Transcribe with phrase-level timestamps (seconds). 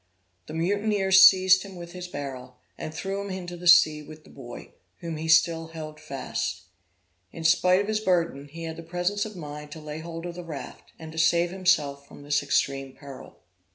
[0.47, 4.31] The mutineers seized him with his barrel, and threw him into the sea with the
[4.31, 6.63] boy, whom he still held fast.
[7.31, 10.33] In spite of his burden, he had the presence of mind to lay hold of
[10.33, 13.41] the raft, and to save himself from this extreme peril.